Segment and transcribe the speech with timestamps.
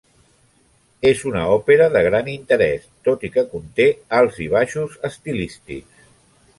[1.09, 3.89] És una òpera de gran interès, tot i que conté
[4.23, 6.13] alts i baixos estilístics.